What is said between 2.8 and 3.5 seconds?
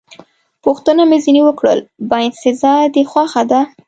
دې خوښه